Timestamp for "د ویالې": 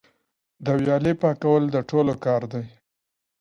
0.63-1.13